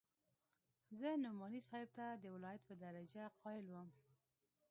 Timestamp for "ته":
1.97-2.05